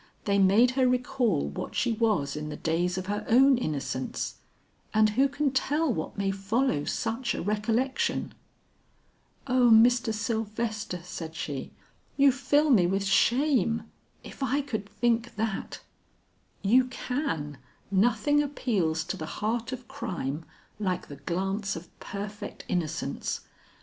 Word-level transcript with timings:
They 0.25 0.39
made 0.39 0.71
her 0.71 0.87
recall 0.87 1.47
what 1.49 1.75
she 1.75 1.91
was 1.93 2.35
in 2.35 2.49
the 2.49 2.55
days 2.55 2.97
of 2.97 3.05
her 3.05 3.23
own 3.29 3.59
innocence; 3.59 4.37
and 4.95 5.11
who 5.11 5.27
can 5.29 5.51
tell 5.51 5.93
what 5.93 6.17
may 6.17 6.31
follow 6.31 6.85
such 6.85 7.35
a 7.35 7.41
recollection." 7.43 8.33
"O 9.45 9.69
Mr. 9.69 10.11
Sylvester," 10.11 11.01
said 11.03 11.35
she, 11.35 11.69
"you 12.17 12.31
fill 12.31 12.71
me 12.71 12.87
with 12.87 13.05
shame. 13.05 13.83
If 14.23 14.41
I 14.41 14.61
could 14.61 14.89
think 14.89 15.35
that" 15.35 15.81
"You 16.73 16.85
can, 16.85 17.59
nothing 17.91 18.41
appeals 18.41 19.03
to 19.03 19.17
the 19.17 19.27
heart 19.27 19.71
of 19.71 19.87
crime 19.87 20.45
like 20.79 21.09
the 21.09 21.17
glance 21.17 21.75
of 21.75 21.87
perfect 21.99 22.65
innocence. 22.67 23.41